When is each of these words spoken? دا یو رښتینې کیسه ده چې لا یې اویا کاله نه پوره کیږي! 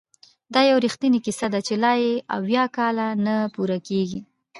دا 0.53 0.61
یو 0.69 0.77
رښتینې 0.85 1.19
کیسه 1.25 1.47
ده 1.53 1.59
چې 1.67 1.73
لا 1.83 1.93
یې 2.03 2.13
اویا 2.37 2.63
کاله 2.77 3.07
نه 3.25 3.35
پوره 3.53 3.77
کیږي! 3.87 4.19